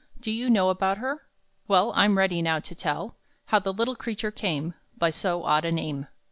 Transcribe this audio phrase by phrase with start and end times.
[0.19, 1.21] Do you know about her?
[1.67, 5.71] Well, I'm ready now to tell How the little creature came By so odd a
[5.71, 6.07] name.